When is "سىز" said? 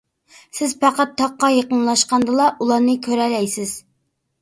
0.59-0.73